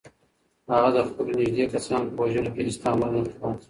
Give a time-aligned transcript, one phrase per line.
[0.71, 3.51] هغه د خپلو نږدې کسانو په وژلو کې هیڅ تامل نه کاوه.